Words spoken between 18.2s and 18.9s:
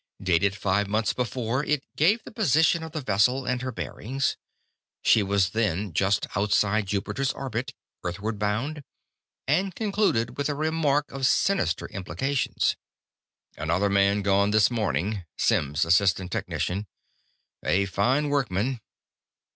workman.